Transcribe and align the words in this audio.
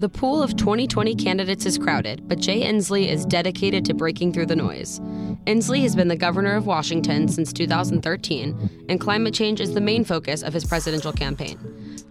The 0.00 0.08
pool 0.08 0.44
of 0.44 0.56
2020 0.56 1.16
candidates 1.16 1.66
is 1.66 1.76
crowded, 1.76 2.28
but 2.28 2.38
Jay 2.38 2.62
Inslee 2.62 3.08
is 3.08 3.24
dedicated 3.24 3.84
to 3.86 3.94
breaking 3.94 4.32
through 4.32 4.46
the 4.46 4.54
noise. 4.54 5.00
Inslee 5.44 5.82
has 5.82 5.96
been 5.96 6.06
the 6.06 6.14
governor 6.14 6.54
of 6.54 6.66
Washington 6.66 7.26
since 7.26 7.52
2013, 7.52 8.86
and 8.88 9.00
climate 9.00 9.34
change 9.34 9.60
is 9.60 9.74
the 9.74 9.80
main 9.80 10.04
focus 10.04 10.44
of 10.44 10.52
his 10.52 10.64
presidential 10.64 11.12
campaign. 11.12 11.58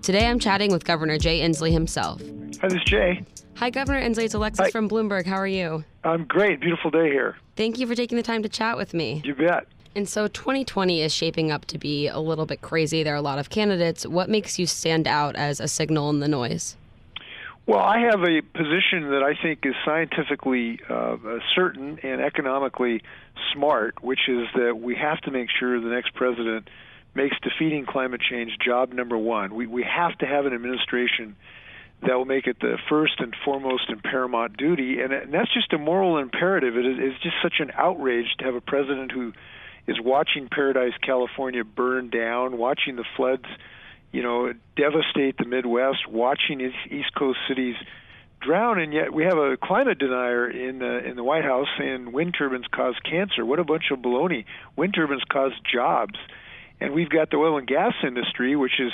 Today 0.01 0.25
I'm 0.25 0.37
chatting 0.37 0.69
with 0.73 0.83
Governor 0.83 1.17
Jay 1.17 1.39
Inslee 1.39 1.71
himself. 1.71 2.21
Hi, 2.59 2.67
this 2.67 2.73
is 2.73 2.83
Jay. 2.83 3.23
Hi, 3.55 3.69
Governor 3.69 4.01
Inslee. 4.01 4.25
It's 4.25 4.33
Alexis 4.33 4.65
Hi. 4.65 4.71
from 4.71 4.89
Bloomberg. 4.89 5.25
How 5.25 5.37
are 5.37 5.47
you? 5.47 5.85
I'm 6.03 6.25
great. 6.25 6.59
Beautiful 6.59 6.91
day 6.91 7.09
here. 7.09 7.37
Thank 7.55 7.79
you 7.79 7.87
for 7.87 7.95
taking 7.95 8.17
the 8.17 8.23
time 8.23 8.43
to 8.43 8.49
chat 8.49 8.75
with 8.75 8.93
me. 8.93 9.21
You 9.23 9.33
bet. 9.33 9.65
And 9.95 10.09
so 10.09 10.27
2020 10.27 11.03
is 11.03 11.13
shaping 11.13 11.51
up 11.51 11.63
to 11.67 11.77
be 11.77 12.09
a 12.09 12.19
little 12.19 12.45
bit 12.45 12.59
crazy. 12.59 13.01
There 13.01 13.13
are 13.13 13.17
a 13.17 13.21
lot 13.21 13.39
of 13.39 13.49
candidates. 13.49 14.05
What 14.05 14.29
makes 14.29 14.59
you 14.59 14.67
stand 14.67 15.07
out 15.07 15.37
as 15.37 15.61
a 15.61 15.69
signal 15.69 16.09
in 16.09 16.19
the 16.19 16.27
noise? 16.27 16.75
Well, 17.67 17.79
I 17.79 17.99
have 18.09 18.23
a 18.23 18.41
position 18.41 19.09
that 19.11 19.23
I 19.23 19.35
think 19.43 19.65
is 19.65 19.75
scientifically 19.83 20.79
uh, 20.89 21.17
certain 21.53 21.99
and 22.01 22.21
economically 22.21 23.01
smart, 23.53 24.01
which 24.01 24.29
is 24.29 24.47
that 24.55 24.79
we 24.79 24.95
have 24.95 25.19
to 25.23 25.31
make 25.31 25.49
sure 25.59 25.77
the 25.81 25.89
next 25.89 26.13
president 26.13 26.69
makes 27.13 27.35
defeating 27.41 27.85
climate 27.85 28.21
change 28.21 28.55
job 28.65 28.93
number 28.93 29.17
one. 29.17 29.53
We 29.53 29.67
we 29.67 29.83
have 29.83 30.17
to 30.19 30.25
have 30.25 30.45
an 30.45 30.53
administration 30.53 31.35
that 32.03 32.13
will 32.13 32.23
make 32.23 32.47
it 32.47 32.57
the 32.61 32.77
first 32.87 33.19
and 33.19 33.35
foremost 33.43 33.89
and 33.89 34.01
paramount 34.01 34.55
duty, 34.55 35.01
and, 35.01 35.11
and 35.11 35.33
that's 35.33 35.53
just 35.53 35.73
a 35.73 35.77
moral 35.77 36.19
imperative. 36.19 36.77
It 36.77 36.85
is 36.85 36.95
it's 36.97 37.21
just 37.21 37.35
such 37.43 37.55
an 37.59 37.71
outrage 37.75 38.33
to 38.39 38.45
have 38.45 38.55
a 38.55 38.61
president 38.61 39.11
who 39.11 39.33
is 39.87 39.99
watching 39.99 40.47
Paradise, 40.49 40.93
California 41.01 41.65
burn 41.65 42.09
down, 42.09 42.57
watching 42.57 42.95
the 42.95 43.05
floods 43.17 43.45
you 44.17 44.23
know, 44.23 44.51
devastate 44.75 45.37
the 45.37 45.45
Midwest, 45.45 46.07
watching 46.09 46.59
East 46.59 47.13
Coast 47.15 47.37
cities 47.47 47.75
drown, 48.41 48.79
and 48.79 48.91
yet 48.91 49.13
we 49.13 49.25
have 49.25 49.37
a 49.37 49.57
climate 49.61 49.99
denier 49.99 50.49
in 50.49 50.79
the 50.79 51.07
in 51.07 51.15
the 51.15 51.23
White 51.23 51.43
House 51.43 51.67
saying 51.77 52.11
wind 52.11 52.33
turbines 52.35 52.65
cause 52.71 52.95
cancer. 53.07 53.45
What 53.45 53.59
a 53.59 53.63
bunch 53.63 53.91
of 53.91 53.99
baloney! 53.99 54.45
Wind 54.75 54.95
turbines 54.95 55.21
cause 55.31 55.51
jobs, 55.71 56.15
and 56.81 56.95
we've 56.95 57.11
got 57.11 57.29
the 57.29 57.37
oil 57.37 57.59
and 57.59 57.67
gas 57.67 57.93
industry, 58.01 58.55
which 58.55 58.79
is 58.79 58.91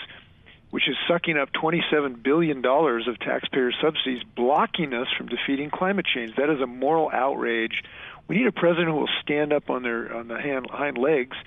which 0.72 0.89
is 0.89 0.98
sucking 1.08 1.38
up 1.38 1.53
27 1.53 2.20
billion 2.22 2.61
dollars 2.61 3.08
of 3.08 3.17
taxpayer 3.17 3.72
subsidies, 3.81 4.23
blocking 4.36 4.94
us 4.94 5.08
from 5.17 5.28
defeating 5.28 5.70
climate 5.70 6.05
change. 6.05 6.36
That 6.36 6.50
is 6.50 6.59
a 6.59 6.67
moral 6.67 7.09
outrage. 7.14 7.81
We 8.28 8.36
need 8.36 8.48
a 8.48 8.52
president 8.52 8.89
who 8.89 8.95
will 8.95 9.16
stand 9.22 9.53
up 9.53 9.70
on 9.70 9.83
their 9.83 10.14
on 10.14 10.28
the 10.28 10.38
hand, 10.38 10.67
hind 10.70 10.98
legs 10.98 11.38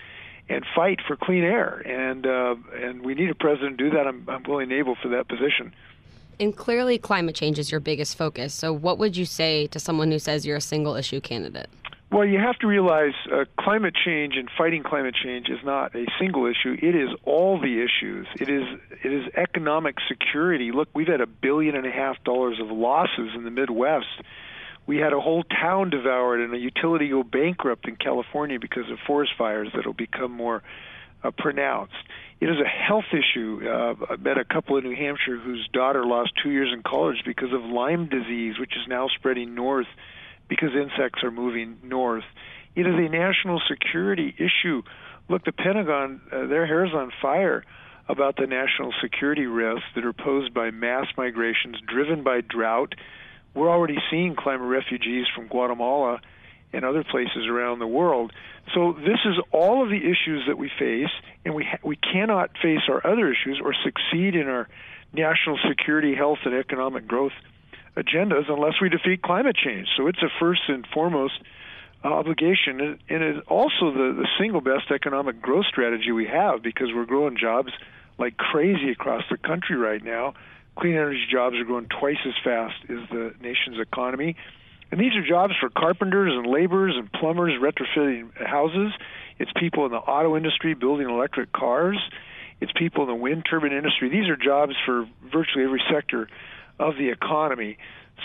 and 0.48 0.64
fight 0.74 1.00
for 1.06 1.16
clean 1.16 1.44
air. 1.44 1.78
And 1.86 2.26
uh, 2.26 2.54
and 2.74 3.02
we 3.02 3.14
need 3.14 3.30
a 3.30 3.34
president 3.34 3.78
to 3.78 3.84
do 3.84 3.96
that. 3.96 4.06
I'm, 4.06 4.24
I'm 4.28 4.42
willing 4.44 4.70
and 4.70 4.72
able 4.72 4.96
for 4.96 5.08
that 5.08 5.28
position. 5.28 5.72
And 6.38 6.54
clearly, 6.54 6.98
climate 6.98 7.34
change 7.34 7.58
is 7.58 7.70
your 7.70 7.80
biggest 7.80 8.16
focus. 8.16 8.52
So, 8.52 8.72
what 8.72 8.98
would 8.98 9.16
you 9.16 9.24
say 9.24 9.66
to 9.68 9.80
someone 9.80 10.10
who 10.10 10.18
says 10.18 10.44
you're 10.44 10.56
a 10.56 10.60
single 10.60 10.94
issue 10.94 11.20
candidate? 11.20 11.70
Well, 12.12 12.24
you 12.24 12.38
have 12.38 12.56
to 12.60 12.68
realize 12.68 13.14
uh, 13.32 13.46
climate 13.58 13.94
change 14.04 14.36
and 14.36 14.48
fighting 14.56 14.84
climate 14.84 15.14
change 15.20 15.48
is 15.48 15.58
not 15.64 15.94
a 15.96 16.06
single 16.20 16.46
issue. 16.46 16.76
It 16.80 16.94
is 16.94 17.08
all 17.24 17.60
the 17.60 17.82
issues. 17.82 18.28
It 18.38 18.48
is 18.48 18.62
it 19.02 19.12
is 19.12 19.24
economic 19.34 19.96
security. 20.06 20.70
Look, 20.72 20.88
we've 20.94 21.08
had 21.08 21.20
a 21.20 21.26
billion 21.26 21.74
and 21.74 21.86
a 21.86 21.90
half 21.90 22.22
dollars 22.22 22.60
of 22.60 22.70
losses 22.70 23.30
in 23.34 23.44
the 23.44 23.50
Midwest 23.50 24.22
we 24.86 24.98
had 24.98 25.12
a 25.12 25.20
whole 25.20 25.42
town 25.42 25.90
devoured 25.90 26.40
and 26.40 26.54
a 26.54 26.58
utility 26.58 27.08
go 27.08 27.22
bankrupt 27.22 27.88
in 27.88 27.96
California 27.96 28.58
because 28.60 28.90
of 28.90 28.98
forest 29.06 29.32
fires 29.36 29.68
that 29.74 29.84
will 29.84 29.92
become 29.92 30.30
more 30.30 30.62
uh, 31.24 31.30
pronounced. 31.36 31.94
It 32.40 32.46
is 32.46 32.56
a 32.60 32.68
health 32.68 33.06
issue. 33.12 33.62
Uh, 33.64 33.94
I 34.10 34.16
met 34.16 34.38
a 34.38 34.44
couple 34.44 34.76
in 34.76 34.84
New 34.84 34.94
Hampshire 34.94 35.38
whose 35.38 35.68
daughter 35.72 36.04
lost 36.04 36.32
two 36.42 36.50
years 36.50 36.70
in 36.72 36.82
college 36.82 37.22
because 37.24 37.52
of 37.52 37.62
Lyme 37.62 38.08
disease, 38.08 38.58
which 38.58 38.72
is 38.76 38.86
now 38.88 39.08
spreading 39.08 39.54
north 39.54 39.86
because 40.48 40.70
insects 40.74 41.24
are 41.24 41.30
moving 41.30 41.78
north. 41.82 42.24
It 42.76 42.86
is 42.86 42.94
a 42.94 43.08
national 43.08 43.60
security 43.68 44.34
issue. 44.38 44.82
Look, 45.28 45.44
the 45.44 45.52
Pentagon, 45.52 46.20
uh, 46.30 46.46
their 46.46 46.66
hair's 46.66 46.92
on 46.94 47.10
fire 47.20 47.64
about 48.08 48.36
the 48.36 48.46
national 48.46 48.92
security 49.02 49.46
risks 49.46 49.86
that 49.96 50.04
are 50.04 50.12
posed 50.12 50.54
by 50.54 50.70
mass 50.70 51.06
migrations 51.16 51.76
driven 51.88 52.22
by 52.22 52.40
drought 52.42 52.94
we're 53.56 53.70
already 53.70 53.96
seeing 54.10 54.36
climate 54.36 54.68
refugees 54.68 55.26
from 55.34 55.48
Guatemala 55.48 56.20
and 56.72 56.84
other 56.84 57.02
places 57.02 57.46
around 57.48 57.78
the 57.78 57.86
world. 57.86 58.32
So 58.74 58.92
this 58.92 59.18
is 59.24 59.36
all 59.50 59.82
of 59.82 59.88
the 59.88 59.96
issues 59.96 60.44
that 60.46 60.58
we 60.58 60.70
face, 60.78 61.10
and 61.44 61.54
we 61.54 61.64
ha- 61.64 61.78
we 61.82 61.96
cannot 61.96 62.50
face 62.60 62.82
our 62.88 63.04
other 63.06 63.32
issues 63.32 63.60
or 63.62 63.72
succeed 63.84 64.34
in 64.34 64.48
our 64.48 64.68
national 65.12 65.58
security, 65.68 66.14
health, 66.14 66.38
and 66.44 66.54
economic 66.54 67.06
growth 67.06 67.32
agendas 67.96 68.50
unless 68.50 68.74
we 68.82 68.90
defeat 68.90 69.22
climate 69.22 69.56
change. 69.56 69.88
So 69.96 70.06
it's 70.06 70.22
a 70.22 70.28
first 70.38 70.62
and 70.68 70.86
foremost 70.92 71.40
obligation, 72.04 72.80
and 72.80 72.98
it 73.08 73.36
is 73.36 73.42
also 73.48 73.90
the, 73.92 74.14
the 74.18 74.28
single 74.38 74.60
best 74.60 74.90
economic 74.90 75.40
growth 75.40 75.66
strategy 75.66 76.12
we 76.12 76.26
have 76.26 76.62
because 76.62 76.88
we're 76.94 77.06
growing 77.06 77.38
jobs 77.38 77.72
like 78.18 78.36
crazy 78.36 78.90
across 78.90 79.22
the 79.30 79.38
country 79.38 79.76
right 79.76 80.02
now 80.02 80.34
clean 80.78 80.94
energy 80.94 81.24
jobs 81.30 81.56
are 81.56 81.64
growing 81.64 81.86
twice 81.86 82.18
as 82.26 82.34
fast 82.44 82.74
as 82.84 83.08
the 83.10 83.34
nation's 83.40 83.80
economy. 83.80 84.36
And 84.90 85.00
these 85.00 85.14
are 85.16 85.26
jobs 85.26 85.54
for 85.58 85.68
carpenters 85.70 86.32
and 86.32 86.46
laborers 86.46 86.94
and 86.96 87.10
plumbers 87.12 87.54
retrofitting 87.60 88.46
houses. 88.46 88.92
It's 89.38 89.50
people 89.56 89.84
in 89.86 89.92
the 89.92 89.98
auto 89.98 90.36
industry 90.36 90.74
building 90.74 91.08
electric 91.08 91.52
cars. 91.52 91.98
It's 92.60 92.72
people 92.76 93.02
in 93.02 93.08
the 93.08 93.14
wind 93.14 93.44
turbine 93.48 93.72
industry. 93.72 94.08
These 94.08 94.28
are 94.28 94.36
jobs 94.36 94.74
for 94.84 95.08
virtually 95.30 95.64
every 95.64 95.82
sector 95.92 96.28
of 96.78 96.94
the 96.96 97.10
economy. 97.10 97.78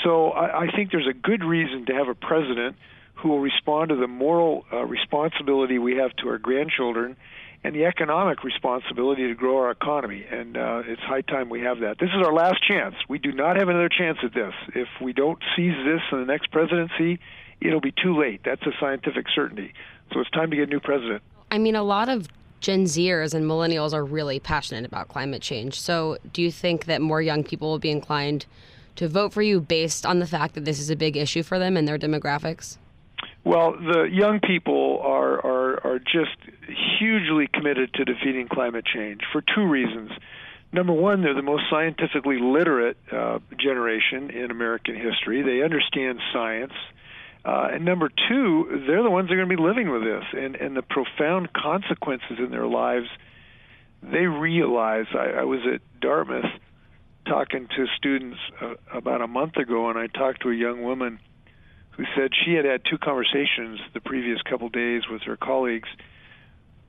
So 0.03 0.29
I, 0.29 0.63
I 0.63 0.71
think 0.71 0.91
there's 0.91 1.07
a 1.07 1.13
good 1.13 1.43
reason 1.43 1.85
to 1.87 1.93
have 1.93 2.07
a 2.07 2.15
president 2.15 2.75
who 3.15 3.29
will 3.29 3.39
respond 3.39 3.89
to 3.89 3.95
the 3.95 4.07
moral 4.07 4.65
uh, 4.71 4.85
responsibility 4.85 5.79
we 5.79 5.97
have 5.97 6.15
to 6.17 6.29
our 6.29 6.37
grandchildren 6.37 7.17
and 7.63 7.75
the 7.75 7.85
economic 7.85 8.43
responsibility 8.43 9.27
to 9.27 9.35
grow 9.35 9.57
our 9.57 9.71
economy. 9.71 10.25
And 10.29 10.57
uh, 10.57 10.83
it's 10.85 11.01
high 11.01 11.21
time 11.21 11.49
we 11.49 11.61
have 11.61 11.79
that. 11.81 11.99
This 11.99 12.09
is 12.09 12.25
our 12.25 12.33
last 12.33 12.63
chance. 12.67 12.95
We 13.07 13.19
do 13.19 13.31
not 13.31 13.57
have 13.57 13.69
another 13.69 13.89
chance 13.89 14.17
at 14.23 14.33
this. 14.33 14.53
If 14.73 14.87
we 15.01 15.13
don't 15.13 15.39
seize 15.55 15.75
this 15.85 16.01
in 16.11 16.19
the 16.19 16.25
next 16.25 16.51
presidency, 16.51 17.19
it'll 17.61 17.81
be 17.81 17.93
too 18.03 18.19
late. 18.19 18.41
That's 18.43 18.63
a 18.63 18.71
scientific 18.79 19.27
certainty. 19.33 19.73
So 20.11 20.19
it's 20.19 20.31
time 20.31 20.49
to 20.49 20.55
get 20.55 20.69
a 20.69 20.71
new 20.71 20.79
president. 20.79 21.21
I 21.51 21.57
mean, 21.57 21.75
a 21.75 21.83
lot 21.83 22.09
of 22.09 22.27
Gen 22.61 22.85
Zers 22.85 23.33
and 23.33 23.45
millennials 23.45 23.93
are 23.93 24.05
really 24.05 24.39
passionate 24.39 24.85
about 24.85 25.07
climate 25.07 25.41
change. 25.41 25.79
So 25.79 26.17
do 26.33 26.41
you 26.41 26.51
think 26.51 26.85
that 26.85 27.01
more 27.01 27.21
young 27.21 27.43
people 27.43 27.69
will 27.69 27.79
be 27.79 27.91
inclined 27.91 28.45
to 28.95 29.07
vote 29.07 29.33
for 29.33 29.41
you 29.41 29.59
based 29.59 30.05
on 30.05 30.19
the 30.19 30.27
fact 30.27 30.55
that 30.55 30.65
this 30.65 30.79
is 30.79 30.89
a 30.89 30.95
big 30.95 31.17
issue 31.17 31.43
for 31.43 31.59
them 31.59 31.77
and 31.77 31.87
their 31.87 31.97
demographics? 31.97 32.77
Well, 33.43 33.73
the 33.73 34.03
young 34.03 34.39
people 34.39 34.99
are, 35.03 35.43
are, 35.45 35.85
are 35.85 35.99
just 35.99 36.37
hugely 36.99 37.47
committed 37.47 37.93
to 37.95 38.05
defeating 38.05 38.47
climate 38.47 38.85
change 38.85 39.21
for 39.31 39.41
two 39.41 39.65
reasons. 39.67 40.11
Number 40.73 40.93
one, 40.93 41.21
they're 41.21 41.33
the 41.33 41.41
most 41.41 41.63
scientifically 41.69 42.39
literate 42.39 42.97
uh, 43.11 43.39
generation 43.59 44.29
in 44.29 44.51
American 44.51 44.95
history. 44.95 45.41
They 45.41 45.63
understand 45.63 46.19
science. 46.31 46.73
Uh, 47.43 47.69
and 47.73 47.83
number 47.83 48.09
two, 48.29 48.83
they're 48.87 49.03
the 49.03 49.09
ones 49.09 49.27
that 49.27 49.33
are 49.33 49.37
going 49.37 49.49
to 49.49 49.55
be 49.55 49.61
living 49.61 49.89
with 49.89 50.03
this 50.03 50.23
and, 50.33 50.55
and 50.55 50.77
the 50.77 50.83
profound 50.83 51.51
consequences 51.53 52.37
in 52.37 52.51
their 52.51 52.67
lives. 52.67 53.07
They 54.01 54.27
realize. 54.27 55.07
I, 55.13 55.41
I 55.41 55.43
was 55.43 55.59
at 55.71 55.81
Dartmouth 55.99 56.45
talking 57.25 57.67
to 57.75 57.85
students 57.97 58.37
uh, 58.61 58.75
about 58.93 59.21
a 59.21 59.27
month 59.27 59.57
ago, 59.57 59.89
and 59.89 59.97
I 59.97 60.07
talked 60.07 60.43
to 60.43 60.49
a 60.49 60.55
young 60.55 60.83
woman 60.83 61.19
who 61.91 62.03
said 62.15 62.31
she 62.45 62.53
had 62.53 62.65
had 62.65 62.81
two 62.89 62.97
conversations 62.97 63.79
the 63.93 63.99
previous 63.99 64.41
couple 64.43 64.69
days 64.69 65.03
with 65.09 65.21
her 65.23 65.37
colleagues, 65.37 65.89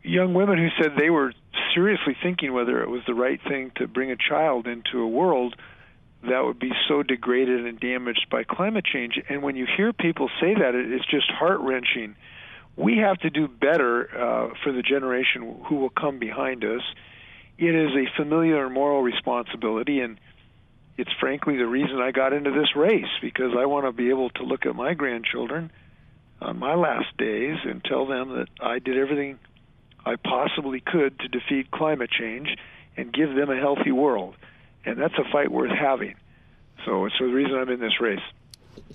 young 0.02 0.34
women 0.34 0.58
who 0.58 0.68
said 0.82 0.92
they 0.98 1.10
were 1.10 1.32
seriously 1.74 2.16
thinking 2.22 2.52
whether 2.52 2.82
it 2.82 2.88
was 2.88 3.02
the 3.06 3.14
right 3.14 3.40
thing 3.48 3.72
to 3.76 3.86
bring 3.86 4.10
a 4.10 4.16
child 4.16 4.66
into 4.66 5.00
a 5.00 5.06
world 5.06 5.56
that 6.22 6.44
would 6.44 6.58
be 6.58 6.72
so 6.88 7.02
degraded 7.02 7.66
and 7.66 7.80
damaged 7.80 8.26
by 8.30 8.44
climate 8.44 8.84
change. 8.84 9.20
And 9.28 9.42
when 9.42 9.56
you 9.56 9.66
hear 9.76 9.92
people 9.92 10.28
say 10.40 10.54
that, 10.54 10.74
it's 10.74 11.06
just 11.06 11.30
heart 11.30 11.60
wrenching. 11.60 12.14
We 12.76 12.98
have 12.98 13.18
to 13.20 13.30
do 13.30 13.48
better 13.48 14.08
uh, 14.08 14.54
for 14.62 14.72
the 14.72 14.82
generation 14.82 15.62
who 15.66 15.76
will 15.76 15.90
come 15.90 16.18
behind 16.18 16.64
us. 16.64 16.82
It 17.58 17.74
is 17.74 17.90
a 17.90 18.16
familiar 18.16 18.70
moral 18.70 19.02
responsibility, 19.02 20.00
and 20.00 20.18
it's 20.96 21.10
frankly 21.20 21.56
the 21.56 21.66
reason 21.66 22.00
I 22.00 22.12
got 22.12 22.32
into 22.32 22.50
this 22.50 22.76
race 22.76 23.10
because 23.20 23.52
I 23.58 23.66
want 23.66 23.86
to 23.86 23.92
be 23.92 24.10
able 24.10 24.30
to 24.30 24.44
look 24.44 24.64
at 24.64 24.74
my 24.74 24.94
grandchildren 24.94 25.70
on 26.40 26.58
my 26.58 26.74
last 26.74 27.16
days 27.18 27.58
and 27.64 27.84
tell 27.84 28.06
them 28.06 28.30
that 28.36 28.48
I 28.60 28.78
did 28.78 28.96
everything 28.96 29.38
I 30.04 30.16
possibly 30.16 30.80
could 30.80 31.18
to 31.20 31.28
defeat 31.28 31.70
climate 31.70 32.10
change 32.10 32.56
and 32.96 33.12
give 33.12 33.34
them 33.34 33.50
a 33.50 33.56
healthy 33.56 33.92
world. 33.92 34.34
And 34.84 35.00
that's 35.00 35.14
a 35.14 35.24
fight 35.30 35.50
worth 35.50 35.70
having. 35.70 36.14
So 36.84 37.06
it's 37.06 37.14
the 37.18 37.26
reason 37.26 37.54
I'm 37.54 37.68
in 37.70 37.80
this 37.80 38.00
race. 38.00 38.20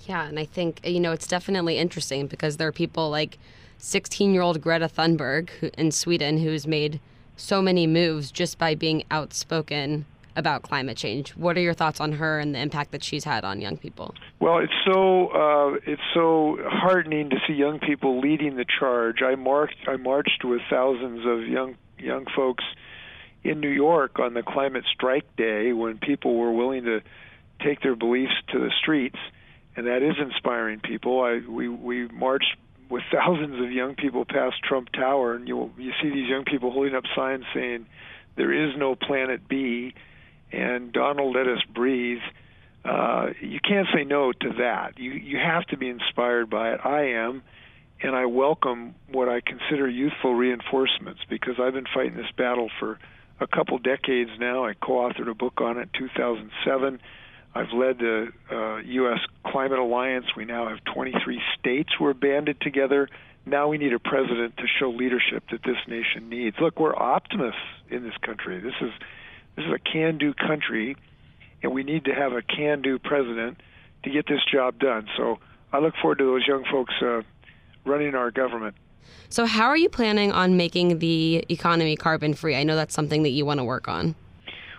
Yeah, 0.06 0.26
and 0.26 0.38
I 0.38 0.44
think, 0.44 0.80
you 0.86 1.00
know, 1.00 1.12
it's 1.12 1.26
definitely 1.26 1.78
interesting 1.78 2.26
because 2.26 2.56
there 2.56 2.68
are 2.68 2.72
people 2.72 3.10
like 3.10 3.38
16 3.78 4.32
year 4.34 4.42
old 4.42 4.60
Greta 4.60 4.88
Thunberg 4.88 5.50
in 5.74 5.90
Sweden 5.92 6.38
who's 6.38 6.66
made 6.66 7.00
so 7.36 7.62
many 7.62 7.86
moves 7.86 8.30
just 8.30 8.58
by 8.58 8.74
being 8.74 9.04
outspoken 9.10 10.04
about 10.38 10.62
climate 10.62 10.96
change. 10.96 11.32
What 11.32 11.58
are 11.58 11.60
your 11.60 11.74
thoughts 11.74 12.00
on 12.00 12.12
her 12.12 12.38
and 12.38 12.54
the 12.54 12.60
impact 12.60 12.92
that 12.92 13.02
she's 13.02 13.24
had 13.24 13.44
on 13.44 13.60
young 13.60 13.76
people? 13.76 14.14
Well, 14.38 14.58
it's 14.58 14.72
so 14.86 15.28
uh, 15.28 15.78
it's 15.84 16.02
so 16.14 16.58
heartening 16.64 17.30
to 17.30 17.36
see 17.46 17.54
young 17.54 17.80
people 17.80 18.20
leading 18.20 18.56
the 18.56 18.64
charge. 18.64 19.20
I 19.20 19.34
marched 19.34 19.76
I 19.88 19.96
marched 19.96 20.44
with 20.44 20.62
thousands 20.70 21.26
of 21.26 21.46
young 21.46 21.76
young 21.98 22.26
folks 22.34 22.64
in 23.42 23.60
New 23.60 23.68
York 23.68 24.20
on 24.20 24.34
the 24.34 24.42
climate 24.42 24.84
strike 24.94 25.36
day 25.36 25.72
when 25.72 25.98
people 25.98 26.36
were 26.36 26.52
willing 26.52 26.84
to 26.84 27.00
take 27.60 27.82
their 27.82 27.96
beliefs 27.96 28.34
to 28.52 28.60
the 28.60 28.70
streets, 28.80 29.18
and 29.74 29.88
that 29.88 30.02
is 30.02 30.14
inspiring 30.20 30.78
people. 30.78 31.20
I 31.20 31.40
we 31.48 31.68
we 31.68 32.06
marched 32.08 32.56
with 32.88 33.02
thousands 33.12 33.60
of 33.60 33.72
young 33.72 33.96
people 33.96 34.24
past 34.24 34.62
Trump 34.62 34.92
Tower, 34.92 35.34
and 35.34 35.48
you 35.48 35.72
you 35.76 35.92
see 36.00 36.10
these 36.10 36.28
young 36.28 36.44
people 36.44 36.70
holding 36.70 36.94
up 36.94 37.04
signs 37.16 37.44
saying, 37.52 37.86
"There 38.36 38.52
is 38.52 38.76
no 38.76 38.94
Planet 38.94 39.48
B," 39.48 39.94
and 40.52 40.92
"Donald, 40.92 41.34
let 41.34 41.46
us 41.46 41.62
breathe." 41.74 42.22
Uh, 42.84 43.28
you 43.40 43.58
can't 43.60 43.88
say 43.94 44.04
no 44.04 44.32
to 44.32 44.52
that. 44.58 44.98
You 44.98 45.12
you 45.12 45.38
have 45.38 45.64
to 45.66 45.76
be 45.76 45.88
inspired 45.88 46.48
by 46.48 46.72
it. 46.72 46.80
I 46.84 47.10
am, 47.12 47.42
and 48.02 48.14
I 48.14 48.26
welcome 48.26 48.94
what 49.10 49.28
I 49.28 49.40
consider 49.40 49.88
youthful 49.88 50.34
reinforcements 50.34 51.20
because 51.28 51.54
I've 51.60 51.74
been 51.74 51.88
fighting 51.92 52.16
this 52.16 52.30
battle 52.36 52.70
for 52.78 52.98
a 53.40 53.46
couple 53.46 53.78
decades 53.78 54.30
now. 54.38 54.64
I 54.64 54.74
co-authored 54.74 55.28
a 55.28 55.34
book 55.34 55.60
on 55.60 55.78
it 55.78 55.90
in 55.94 56.08
2007. 56.08 57.00
I've 57.54 57.72
led 57.72 57.98
the 57.98 58.28
uh, 58.50 58.76
U.S. 58.76 59.18
Climate 59.46 59.78
Alliance. 59.78 60.26
We 60.36 60.44
now 60.44 60.68
have 60.68 60.84
23 60.84 61.40
states 61.58 61.90
who 61.98 62.06
are 62.06 62.14
banded 62.14 62.60
together. 62.60 63.08
Now 63.46 63.68
we 63.68 63.78
need 63.78 63.92
a 63.92 63.98
president 63.98 64.56
to 64.58 64.64
show 64.78 64.90
leadership 64.90 65.44
that 65.50 65.62
this 65.64 65.78
nation 65.86 66.28
needs. 66.28 66.56
Look, 66.60 66.78
we're 66.78 66.94
optimists 66.94 67.60
in 67.90 68.02
this 68.02 68.16
country. 68.22 68.60
This 68.60 68.74
is 68.80 68.90
this 69.58 69.66
is 69.66 69.72
a 69.72 69.78
can-do 69.78 70.34
country, 70.34 70.96
and 71.62 71.72
we 71.72 71.82
need 71.82 72.04
to 72.04 72.14
have 72.14 72.32
a 72.32 72.42
can-do 72.42 73.00
president 73.00 73.60
to 74.04 74.10
get 74.10 74.26
this 74.28 74.40
job 74.52 74.78
done. 74.78 75.08
So 75.16 75.40
I 75.72 75.80
look 75.80 75.94
forward 76.00 76.18
to 76.18 76.24
those 76.24 76.46
young 76.46 76.64
folks 76.70 76.94
uh, 77.02 77.22
running 77.84 78.14
our 78.14 78.30
government. 78.30 78.76
So, 79.30 79.46
how 79.46 79.66
are 79.66 79.76
you 79.76 79.88
planning 79.88 80.30
on 80.30 80.56
making 80.56 81.00
the 81.00 81.44
economy 81.48 81.96
carbon 81.96 82.34
free? 82.34 82.54
I 82.54 82.62
know 82.62 82.76
that's 82.76 82.94
something 82.94 83.24
that 83.24 83.30
you 83.30 83.44
want 83.44 83.58
to 83.58 83.64
work 83.64 83.88
on. 83.88 84.14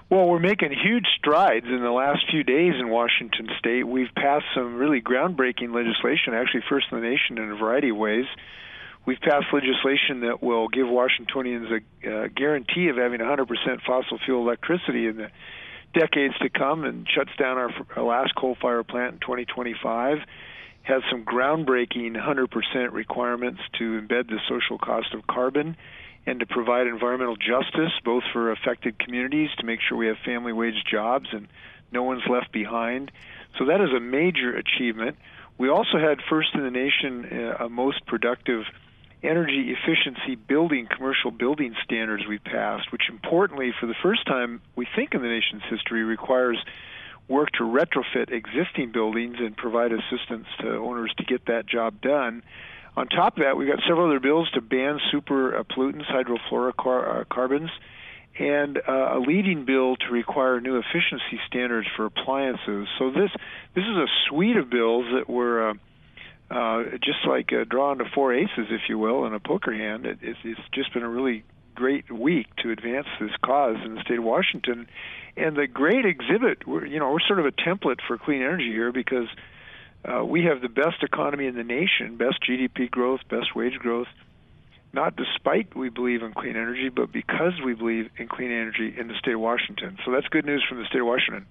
Well, 0.09 0.27
we're 0.27 0.39
making 0.39 0.71
huge 0.71 1.05
strides 1.17 1.65
in 1.65 1.81
the 1.81 1.91
last 1.91 2.23
few 2.31 2.43
days 2.43 2.73
in 2.79 2.89
Washington 2.89 3.49
state. 3.59 3.83
We've 3.83 4.13
passed 4.15 4.45
some 4.55 4.77
really 4.77 5.01
groundbreaking 5.01 5.73
legislation, 5.73 6.33
actually 6.33 6.63
first 6.69 6.87
in 6.91 7.01
the 7.01 7.07
nation 7.07 7.37
in 7.37 7.51
a 7.51 7.55
variety 7.55 7.89
of 7.89 7.97
ways. 7.97 8.25
We've 9.05 9.19
passed 9.19 9.47
legislation 9.51 10.21
that 10.21 10.43
will 10.43 10.67
give 10.67 10.87
Washingtonians 10.87 11.67
a 11.71 12.09
uh, 12.09 12.27
guarantee 12.35 12.89
of 12.89 12.97
having 12.97 13.19
100% 13.19 13.47
fossil 13.85 14.19
fuel 14.23 14.41
electricity 14.41 15.07
in 15.07 15.17
the 15.17 15.31
decades 15.93 16.37
to 16.39 16.49
come 16.49 16.83
and 16.83 17.07
shuts 17.09 17.31
down 17.37 17.57
our, 17.57 17.71
our 17.95 18.03
last 18.03 18.35
coal 18.35 18.55
fired 18.61 18.87
plant 18.87 19.13
in 19.13 19.19
2025 19.19 20.19
has 20.83 21.01
some 21.11 21.23
groundbreaking 21.23 22.15
100% 22.15 22.91
requirements 22.91 23.61
to 23.77 24.01
embed 24.01 24.27
the 24.27 24.39
social 24.47 24.77
cost 24.77 25.13
of 25.13 25.25
carbon 25.27 25.77
and 26.25 26.39
to 26.39 26.45
provide 26.45 26.87
environmental 26.87 27.35
justice 27.35 27.91
both 28.03 28.23
for 28.33 28.51
affected 28.51 28.97
communities 28.99 29.49
to 29.57 29.65
make 29.65 29.79
sure 29.87 29.97
we 29.97 30.07
have 30.07 30.17
family 30.25 30.53
wage 30.53 30.83
jobs 30.89 31.27
and 31.31 31.47
no 31.91 32.03
one's 32.03 32.23
left 32.29 32.51
behind. 32.51 33.11
So 33.57 33.65
that 33.65 33.81
is 33.81 33.89
a 33.95 33.99
major 33.99 34.55
achievement. 34.55 35.17
We 35.57 35.69
also 35.69 35.97
had 35.97 36.19
first 36.29 36.49
in 36.53 36.63
the 36.63 36.71
nation 36.71 37.25
uh, 37.25 37.65
a 37.65 37.69
most 37.69 38.05
productive 38.05 38.63
energy 39.21 39.73
efficiency 39.73 40.35
building 40.35 40.87
commercial 40.87 41.31
building 41.31 41.75
standards 41.83 42.23
we 42.27 42.39
passed, 42.39 42.91
which 42.91 43.03
importantly 43.09 43.73
for 43.79 43.85
the 43.85 43.95
first 44.01 44.25
time 44.25 44.61
we 44.75 44.87
think 44.95 45.13
in 45.13 45.21
the 45.21 45.27
nation's 45.27 45.63
history 45.69 46.03
requires 46.03 46.57
work 47.27 47.49
to 47.51 47.63
retrofit 47.63 48.31
existing 48.31 48.91
buildings 48.91 49.37
and 49.39 49.55
provide 49.55 49.91
assistance 49.91 50.47
to 50.59 50.67
owners 50.77 51.13
to 51.17 51.23
get 51.23 51.45
that 51.45 51.67
job 51.67 52.01
done. 52.01 52.43
On 52.97 53.07
top 53.07 53.37
of 53.37 53.43
that, 53.43 53.55
we've 53.55 53.69
got 53.69 53.79
several 53.87 54.07
other 54.07 54.19
bills 54.19 54.49
to 54.51 54.61
ban 54.61 54.99
super 55.11 55.57
uh, 55.57 55.63
pollutants, 55.63 56.05
hydrofluorocarbons, 56.07 57.69
and 58.39 58.77
uh, 58.77 59.17
a 59.17 59.19
leading 59.19 59.65
bill 59.65 59.95
to 59.97 60.07
require 60.11 60.59
new 60.59 60.77
efficiency 60.77 61.39
standards 61.47 61.87
for 61.95 62.05
appliances. 62.05 62.87
So 62.97 63.11
this 63.11 63.29
this 63.75 63.83
is 63.83 63.97
a 63.97 64.07
suite 64.27 64.57
of 64.57 64.69
bills 64.69 65.05
that 65.13 65.29
were 65.29 65.69
uh, 66.51 66.83
just 67.03 67.25
like 67.27 67.51
uh, 67.53 67.63
drawing 67.63 67.99
to 67.99 68.05
four 68.13 68.33
aces, 68.33 68.67
if 68.69 68.81
you 68.89 68.97
will, 68.97 69.25
in 69.25 69.33
a 69.33 69.39
poker 69.39 69.73
hand. 69.73 70.05
It, 70.05 70.19
it's, 70.21 70.39
it's 70.43 70.61
just 70.73 70.93
been 70.93 71.03
a 71.03 71.09
really 71.09 71.43
great 71.75 72.11
week 72.11 72.47
to 72.57 72.71
advance 72.71 73.07
this 73.19 73.31
cause 73.43 73.77
in 73.85 73.95
the 73.95 74.01
state 74.01 74.17
of 74.17 74.23
Washington. 74.23 74.87
And 75.37 75.55
the 75.55 75.67
great 75.67 76.05
exhibit, 76.05 76.67
we're, 76.67 76.85
you 76.85 76.99
know, 76.99 77.11
we're 77.11 77.25
sort 77.25 77.39
of 77.39 77.45
a 77.45 77.51
template 77.51 77.99
for 78.07 78.17
clean 78.17 78.41
energy 78.41 78.71
here 78.71 78.91
because 78.91 79.27
uh, 80.03 80.25
we 80.25 80.45
have 80.45 80.61
the 80.61 80.69
best 80.69 81.03
economy 81.03 81.45
in 81.45 81.55
the 81.55 81.63
nation, 81.63 82.17
best 82.17 82.39
GDP 82.41 82.89
growth, 82.89 83.21
best 83.29 83.55
wage 83.55 83.75
growth, 83.79 84.07
not 84.91 85.15
despite 85.15 85.75
we 85.75 85.89
believe 85.89 86.23
in 86.23 86.33
clean 86.33 86.55
energy, 86.55 86.89
but 86.89 87.11
because 87.11 87.53
we 87.63 87.73
believe 87.73 88.09
in 88.17 88.27
clean 88.27 88.51
energy 88.51 88.95
in 88.97 89.07
the 89.07 89.13
state 89.19 89.35
of 89.35 89.39
Washington. 89.39 89.97
So 90.03 90.11
that's 90.11 90.27
good 90.27 90.45
news 90.45 90.65
from 90.67 90.79
the 90.79 90.85
state 90.85 91.01
of 91.01 91.07
Washington. 91.07 91.45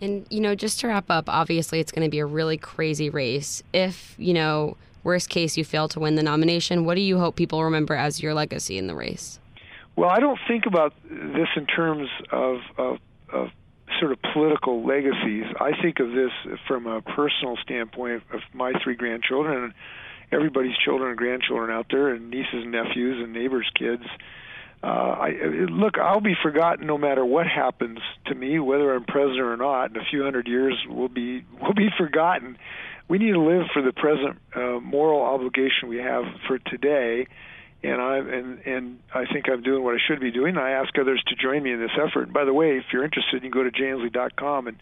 And, 0.00 0.26
you 0.30 0.40
know, 0.40 0.54
just 0.54 0.80
to 0.80 0.88
wrap 0.88 1.10
up, 1.10 1.28
obviously 1.28 1.80
it's 1.80 1.92
going 1.92 2.06
to 2.06 2.10
be 2.10 2.20
a 2.20 2.26
really 2.26 2.56
crazy 2.56 3.10
race. 3.10 3.62
If, 3.72 4.14
you 4.18 4.32
know, 4.32 4.76
worst 5.04 5.28
case 5.28 5.56
you 5.56 5.64
fail 5.64 5.88
to 5.88 6.00
win 6.00 6.14
the 6.14 6.22
nomination, 6.22 6.84
what 6.84 6.94
do 6.94 7.02
you 7.02 7.18
hope 7.18 7.36
people 7.36 7.62
remember 7.64 7.94
as 7.94 8.22
your 8.22 8.34
legacy 8.34 8.78
in 8.78 8.86
the 8.86 8.94
race? 8.94 9.38
Well, 9.96 10.08
I 10.08 10.18
don't 10.20 10.38
think 10.48 10.66
about 10.66 10.94
this 11.04 11.48
in 11.56 11.66
terms 11.66 12.08
of, 12.32 12.60
of, 12.78 12.98
of 13.30 13.48
sort 13.98 14.12
of 14.12 14.18
political 14.32 14.86
legacies. 14.86 15.44
I 15.60 15.72
think 15.82 16.00
of 16.00 16.12
this 16.12 16.30
from 16.66 16.86
a 16.86 17.02
personal 17.02 17.56
standpoint 17.62 18.22
of 18.32 18.40
my 18.54 18.72
three 18.82 18.94
grandchildren 18.94 19.64
and 19.64 19.74
everybody's 20.32 20.76
children 20.82 21.10
and 21.10 21.18
grandchildren 21.18 21.70
out 21.70 21.86
there, 21.90 22.14
and 22.14 22.30
nieces 22.30 22.62
and 22.62 22.70
nephews 22.70 23.22
and 23.22 23.32
neighbors' 23.32 23.70
kids. 23.76 24.04
Uh, 24.82 24.86
I, 24.86 25.30
look, 25.68 25.98
I'll 25.98 26.22
be 26.22 26.34
forgotten 26.42 26.86
no 26.86 26.96
matter 26.96 27.24
what 27.24 27.46
happens 27.46 27.98
to 28.26 28.34
me, 28.34 28.58
whether 28.58 28.94
I'm 28.94 29.04
president 29.04 29.40
or 29.40 29.56
not. 29.56 29.90
In 29.90 29.96
a 29.96 30.04
few 30.04 30.22
hundred 30.22 30.48
years, 30.48 30.74
we'll 30.88 31.08
be 31.08 31.44
we'll 31.60 31.74
be 31.74 31.90
forgotten. 31.98 32.56
We 33.08 33.18
need 33.18 33.32
to 33.32 33.40
live 33.40 33.66
for 33.72 33.82
the 33.82 33.92
present 33.92 34.38
uh, 34.54 34.80
moral 34.80 35.22
obligation 35.22 35.88
we 35.88 35.98
have 35.98 36.24
for 36.46 36.58
today 36.58 37.26
and 37.82 38.00
I 38.00 38.18
and 38.18 38.58
and 38.66 38.98
I 39.14 39.24
think 39.32 39.48
I'm 39.48 39.62
doing 39.62 39.82
what 39.82 39.94
I 39.94 39.98
should 40.06 40.20
be 40.20 40.30
doing. 40.30 40.56
I 40.56 40.72
ask 40.72 40.96
others 40.98 41.22
to 41.28 41.34
join 41.34 41.62
me 41.62 41.72
in 41.72 41.80
this 41.80 41.92
effort. 41.94 42.24
And 42.24 42.32
by 42.32 42.44
the 42.44 42.52
way, 42.52 42.76
if 42.76 42.84
you're 42.92 43.04
interested, 43.04 43.34
you 43.34 43.40
can 43.40 43.50
go 43.50 43.62
to 43.62 43.70
jayinslee.com 43.70 44.66
and 44.66 44.76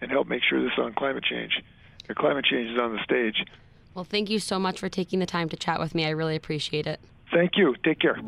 and 0.00 0.10
help 0.10 0.28
make 0.28 0.42
sure 0.48 0.62
this 0.62 0.72
is 0.72 0.78
on 0.78 0.94
climate 0.94 1.24
change. 1.24 1.60
The 2.08 2.14
climate 2.14 2.44
change 2.44 2.70
is 2.70 2.78
on 2.80 2.94
the 2.94 3.02
stage. 3.04 3.44
Well, 3.94 4.04
thank 4.04 4.30
you 4.30 4.38
so 4.38 4.58
much 4.58 4.80
for 4.80 4.88
taking 4.88 5.18
the 5.18 5.26
time 5.26 5.48
to 5.50 5.56
chat 5.56 5.78
with 5.78 5.94
me. 5.94 6.06
I 6.06 6.10
really 6.10 6.36
appreciate 6.36 6.86
it. 6.86 7.00
Thank 7.32 7.56
you. 7.56 7.74
Take 7.84 8.00
care. 8.00 8.18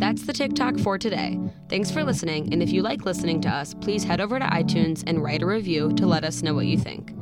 That's 0.00 0.22
the 0.22 0.32
TicToc 0.32 0.82
for 0.82 0.96
today. 0.96 1.38
Thanks 1.68 1.90
for 1.90 2.02
listening, 2.02 2.54
and 2.54 2.62
if 2.62 2.70
you 2.70 2.80
like 2.80 3.04
listening 3.04 3.38
to 3.42 3.50
us, 3.50 3.74
please 3.74 4.02
head 4.02 4.18
over 4.18 4.38
to 4.38 4.44
iTunes 4.46 5.04
and 5.06 5.22
write 5.22 5.42
a 5.42 5.46
review 5.46 5.92
to 5.92 6.06
let 6.06 6.24
us 6.24 6.42
know 6.42 6.54
what 6.54 6.64
you 6.64 6.78
think. 6.78 7.12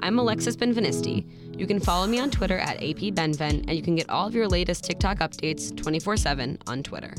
I'm 0.00 0.18
Alexis 0.18 0.54
Benveniste. 0.54 1.26
You 1.58 1.66
can 1.66 1.80
follow 1.80 2.06
me 2.06 2.18
on 2.20 2.30
Twitter 2.30 2.58
at 2.58 2.78
APBenven, 2.80 3.64
and 3.66 3.72
you 3.72 3.80
can 3.80 3.96
get 3.96 4.10
all 4.10 4.26
of 4.26 4.34
your 4.34 4.48
latest 4.48 4.84
TicToc 4.84 5.20
updates 5.20 5.74
24 5.74 6.18
7 6.18 6.58
on 6.66 6.82
Twitter. 6.82 7.14